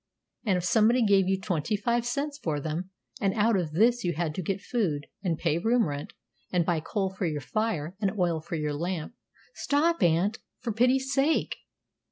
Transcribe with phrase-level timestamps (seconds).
[0.43, 2.89] "And if somebody gave you twenty five cents for them,
[3.21, 6.13] and out of this you had to get food, and pay room rent,
[6.51, 9.13] and buy coal for your fire, and oil for your lamp"
[9.53, 11.55] "Stop, aunt, for pity's sake!"